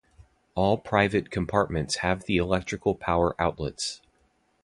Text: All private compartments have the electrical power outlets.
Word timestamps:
All 0.55 0.79
private 0.79 1.29
compartments 1.29 1.97
have 1.97 2.23
the 2.25 2.37
electrical 2.37 2.95
power 2.95 3.39
outlets. 3.39 4.01